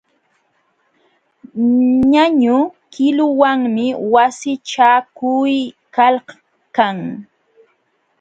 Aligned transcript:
Ñañu 2.13 2.57
qiluwanmi 2.91 3.85
wasichakuykalkan. 4.13 6.97